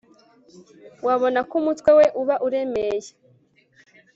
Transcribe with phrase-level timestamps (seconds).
[1.07, 3.09] wabona ko umutwe we uba uremeye